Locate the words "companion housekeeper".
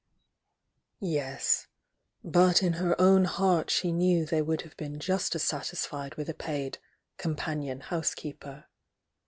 7.17-8.65